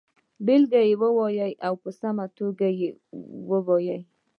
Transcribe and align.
بېلګه 0.45 0.79
یې 0.87 0.93
ولیکئ 0.99 1.53
او 1.65 1.73
په 1.81 1.89
سمه 1.99 2.25
توګه 2.37 2.67
یې 2.79 2.89
ووایئ. 3.49 3.99